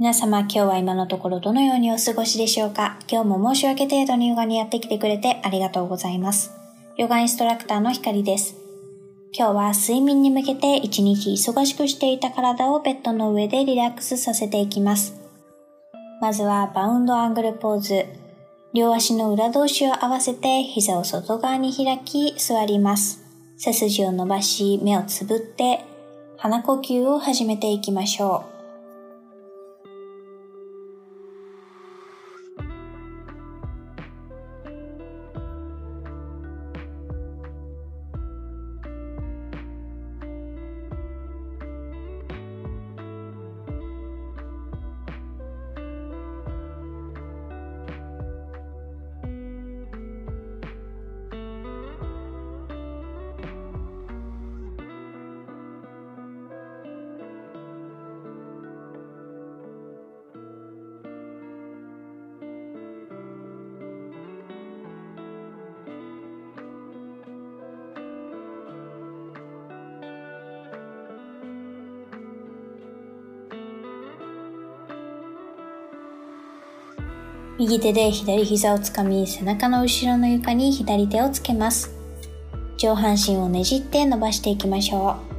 [0.00, 2.98] 皆様今日は今のところどのようにお過ごしでしょうか？
[3.08, 6.50] 今日も申し訳程度にヨガにやってきてくれてありがとうございます。
[6.96, 8.56] ヨガインストラクターのひかりです。
[9.32, 15.14] 今日は睡眠に向けて一日忙しくしていた体をベッドの上でリラックスさせていきます。
[16.20, 18.06] まずはバウンドアングルポーズ。
[18.72, 23.22] 両足の裏同士を合わせて膝を外側に開き座ります。
[23.56, 25.84] 背筋を伸ばし目をつぶって
[26.36, 28.53] 鼻呼吸を始めていきましょう。
[77.56, 81.94] 右手で左膝をつかみ、背中の後ろの床に左手をつけます。
[82.76, 85.33] 上半身をねじって伸ばしていきましょう。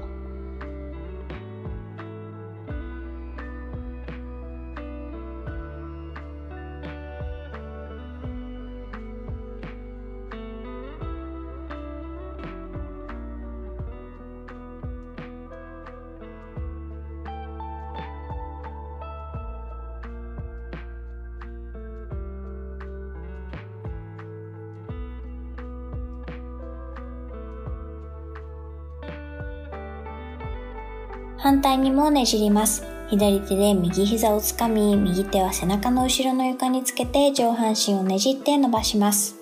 [31.45, 32.83] 反対にもねじります。
[33.07, 39.35] 左手で右膝をつかみ、右手は背中の後ろの床につけて上半身をねじって伸ばします。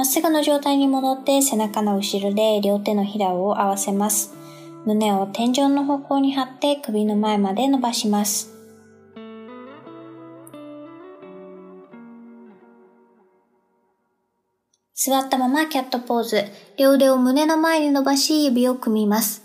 [0.00, 4.32] まっすぐの状態に戻って背中の後ろで両手のひらを合わせます。
[4.86, 8.50] 胸を天井の方向に張って首の前まで伸ばします。
[14.94, 16.44] 座ったままキャットポーズ。
[16.78, 19.42] 両腕を胸の前に伸ばし指を組みます。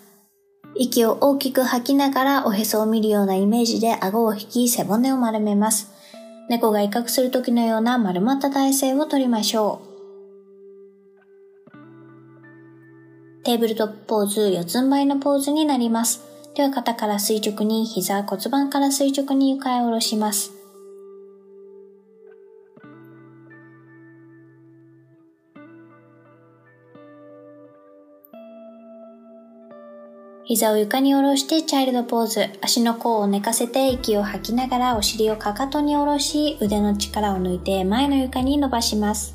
[0.73, 5.91] 息を大きく吐きながらおへそを見るようなイメージで顎を引き背骨を丸めます。
[6.47, 9.84] 猫が威嚇する時のような丸まった体勢をとりましょう。
[13.45, 16.23] テーブルトップポーズ、四つん這いのポーズになります。
[16.55, 20.51] では肩から垂直に、膝、骨盤から垂直に床へ下ろします。
[30.45, 32.49] 膝を床に下ろしてチャイルドポーズ。
[32.63, 39.34] 足の甲を寝かせて息を吐きながらお尻をかかとに下ろし、腕の力を抜いて前の床に伸ばします。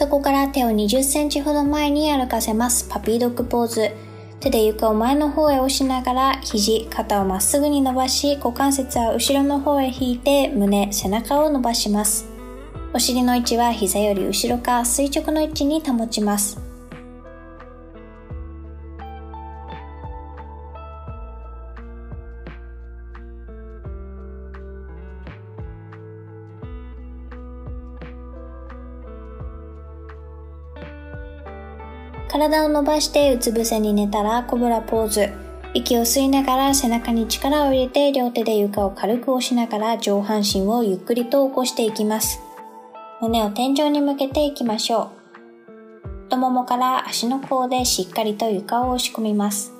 [0.00, 2.88] そこから手を20センチほど前に歩かせます。
[2.88, 3.90] パピードッグポーズ。
[4.40, 12.24] 手で床を前の方へ押しながら、肘、肩をまっすぐに伸ばし、股関節は後ろの方へ引いて、胸、背中を伸ばします。
[12.94, 16.69] お尻の位置は膝より後ろか垂直の位置に保ちます。
[32.30, 35.30] 体を伸ばしてうつ伏せに寝たらコブラポーズ。
[35.74, 42.40] 息を吸いながら背中に力を入れて両手で床を軽く押しながら上半身をゆっくりと起こしていきます。
[43.20, 45.10] 胸を天井に向けていきましょ
[46.04, 46.08] う。
[46.26, 49.72] 太ももから足の甲でしっかりと床を押し込みます。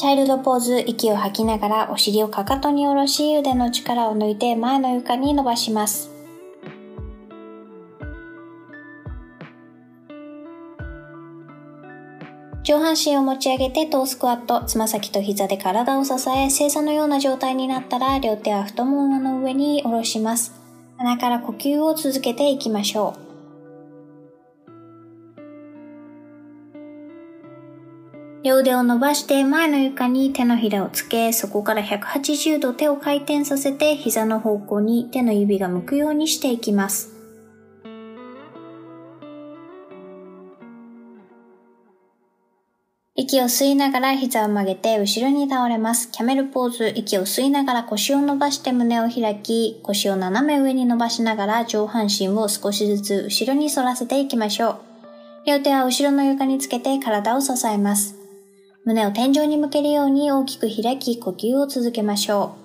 [0.00, 6.10] チャイルドポーズ、息を吐きながらお尻をかかとに下ろし、腕の力を抜いて前の床に伸ばします。
[12.62, 20.54] 上半身を持ち上げてトースクワット、つま先と膝で体を支え、正座のような状態になったら、両手は太ももの上に下ろします。
[20.96, 23.29] 鼻から呼吸を続けていきましょう。
[28.42, 37.10] 両腕を伸ばして前の床に手のひらをつけ、そこから180度手を回転させて膝の方向に手の指が向くようにしていきます。
[43.14, 46.10] 息を吸いながら膝を曲げて後ろに倒れます。
[46.10, 46.92] キャメルポーズ。
[46.96, 54.76] 息を吸いながら腰を伸ばして胸を開き、腰を斜め上に伸ばしながら上半身を少しずつ後ろに反らせていきましょう。
[55.46, 58.19] 両手は後ろの床につけて体を支えます。
[58.84, 62.60] 胸を天井に向けるように大きく開き呼吸を続けましょう。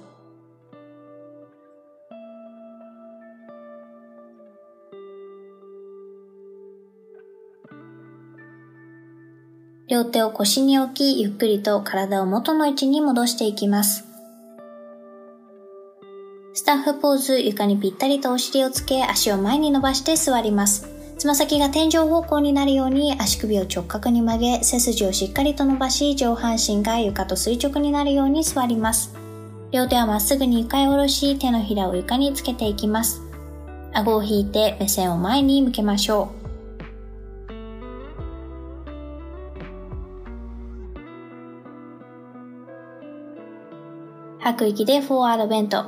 [9.87, 14.05] 両手を腰に置き、ゆっくりと体を元の位置に戻していきます。
[16.53, 20.94] スタッフポーズ、床にぴったりとお尻をつけ、足を前に伸ばして座ります。
[21.25, 29.15] つま先が天井方向になるように足首を直角に曲げ、背筋をしっかりと伸ばし、上半身が床と垂直になるように座ります。
[29.71, 33.23] 両手はまっすぐに床へ下ろし、手のひらを床につけていきます。
[33.91, 36.45] 顎を引いて目線を前に向けましょう。
[44.41, 45.85] 吐く息でフォワードベント。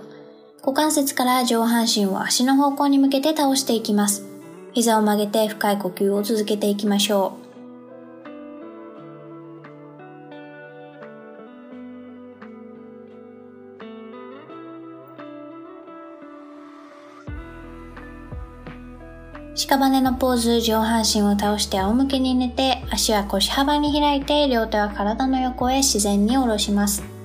[0.61, 4.26] 股関節から上半身を足の方向に向けて倒していきます。
[4.77, 7.47] 膝を曲げて深い呼吸を続けていきましょう。
[19.55, 27.16] 屍のポーズ、上半身を倒して仰向けに寝て、足は腰幅に開いて、両手は体の横へ自然に下ろします。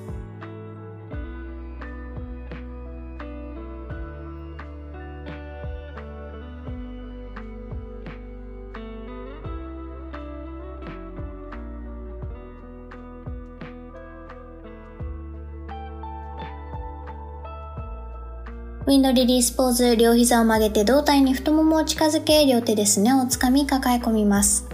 [18.84, 24.66] ウィンドリリースポーズ、両膝を曲げて胴体に太ももを近づけ、両手でスネをつかみ抱え込みます。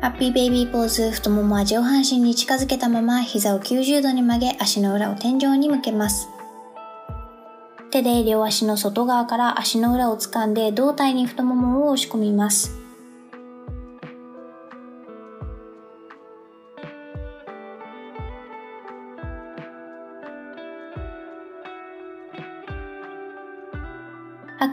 [0.00, 6.28] ハッピーベイビーポーズ、太ももは上半身に近づけたまま膝を90度に曲げ、足の裏を天井に向けます。
[7.92, 12.83] 手で両足の外側から足の裏を掴んで胴体に太ももを押し込みます。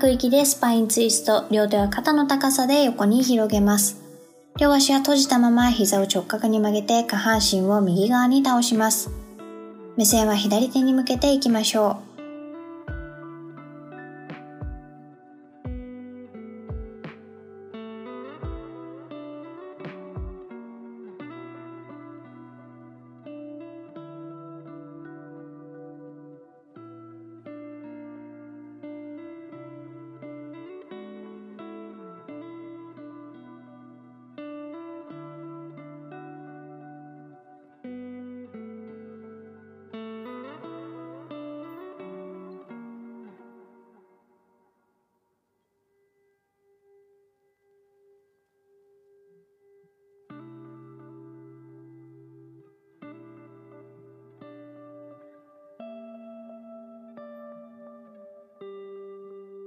[0.01, 4.01] く息でスパインツイスト、両手は肩の高さで横に広げます。
[4.58, 9.12] 両足は閉じたまま膝を直角に曲げて下半身を右側に倒します。
[9.98, 12.10] 目線は左手に向けていきましょう。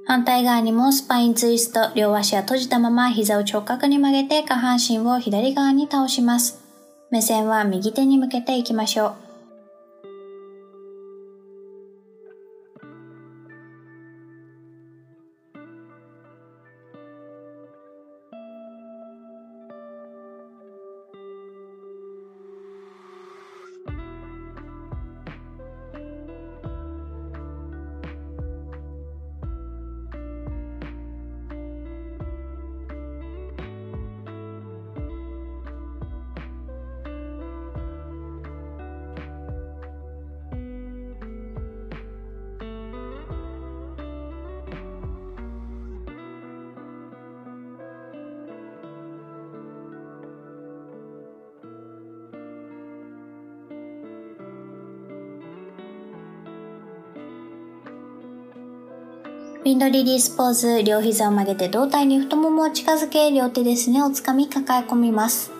[0.06, 6.62] 反対側にもスパインツイスト、両足は閉じたまま膝を直角に曲げて下半身を左側に倒します。
[7.10, 9.23] 目線は右手に向けていきましょう。
[59.64, 65.53] ウィンドリリースポーズ、両膝を曲げて胴体に太ももを近づけ、両手ですねをつかみ抱え込みます。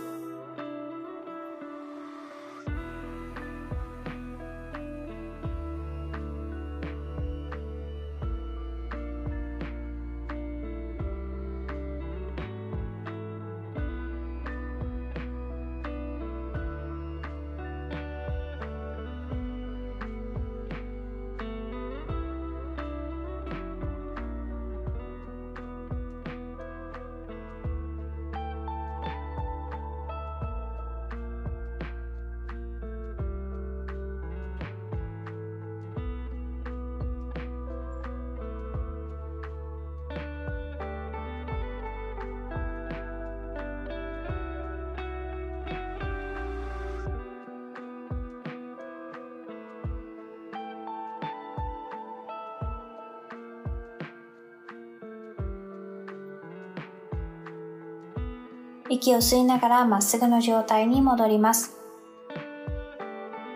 [58.91, 61.77] 息を吸いながらまっすぐの状態に戻ります。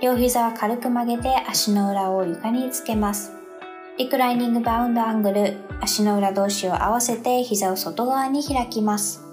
[0.01, 3.33] 両膝は軽く曲げて足の裏を床につけます。
[3.99, 9.28] リクライニングバウンドアングル、足の裏同士を合わせて膝を外側に開きます。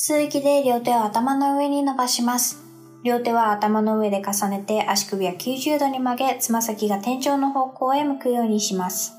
[0.00, 2.62] 吸う息で両手を頭の上に伸ばします。
[3.02, 9.17] 両手は頭の上で重ねて足首は90度に曲げ、つま先が天井の方向へ向くようにします。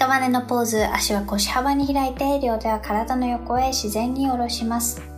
[0.00, 5.09] 屍のポーズ、足は腰幅に開いて、両手は体の横へ自然に下ろします。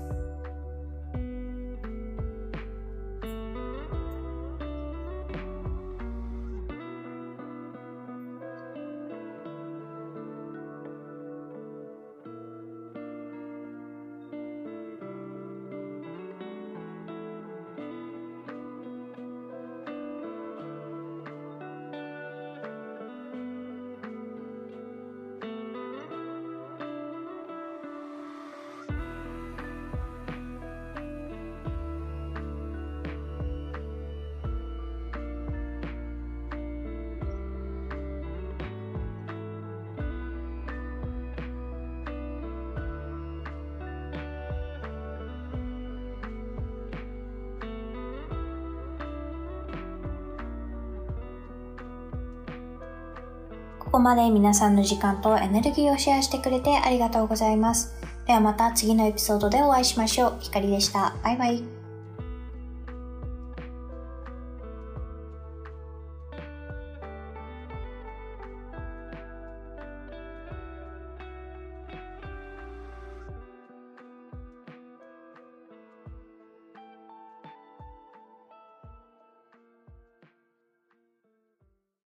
[53.92, 57.92] ここまで皆さんの時間とエネルギーをシェアしてくれてありがとうございます。
[58.26, 60.38] ではまた次のエピソードでお会いしましょう。
[60.40, 61.14] ひかりでした。
[61.22, 61.71] バイバイ。